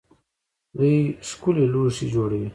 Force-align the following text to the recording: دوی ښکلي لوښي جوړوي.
دوی 0.77 0.95
ښکلي 1.29 1.65
لوښي 1.73 2.05
جوړوي. 2.13 2.49